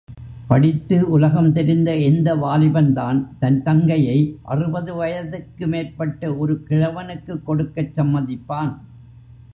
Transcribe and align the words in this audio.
படித்து 0.47 1.09
உலகம் 1.09 1.51
தெரிந்த 1.53 1.95
எந்த 1.97 2.35
வாலிபன்தான் 2.35 3.19
தன் 3.39 3.63
தங்கையை 3.63 4.17
அறுபது 4.43 4.93
வயதுக்கு 4.95 5.67
மேற்பட்ட 5.67 6.35
ஒரு 6.35 6.63
கிழவனுக்குக் 6.69 7.43
கொடுக்கச் 7.47 7.93
சம்மதிப்பான்? 7.95 8.73